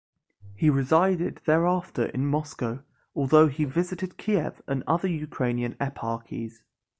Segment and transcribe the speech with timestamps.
[0.55, 2.81] He resided thereafter in Moscow,
[3.13, 6.63] although he visited Kiev and other Ukrainian eparchies.